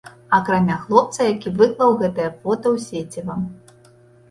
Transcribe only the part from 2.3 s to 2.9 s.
фота ў